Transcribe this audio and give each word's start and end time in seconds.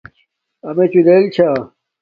امچو 0.67 1.01
لیل 1.05 1.25
چھا 1.33 1.49